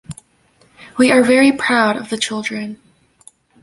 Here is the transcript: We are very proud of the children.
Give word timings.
We 0.97 1.11
are 1.11 1.21
very 1.23 1.51
proud 1.51 1.95
of 1.95 2.09
the 2.09 2.17
children. 2.17 2.81